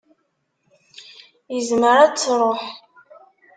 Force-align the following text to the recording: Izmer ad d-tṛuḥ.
Izmer 1.57 1.95
ad 2.05 2.11
d-tṛuḥ. 2.13 2.61